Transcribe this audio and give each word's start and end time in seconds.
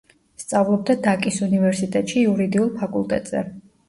სწავლობდა 0.43 0.95
დაკის 1.07 1.37
უნივერსიტეტში 1.47 2.17
იურიდიულ 2.29 2.73
ფაკულტეტზე. 2.81 3.43